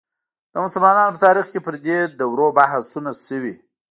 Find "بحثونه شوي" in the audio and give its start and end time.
2.57-3.55